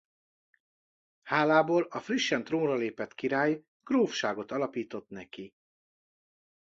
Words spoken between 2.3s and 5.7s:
trónra lépett király grófságot alapított neki.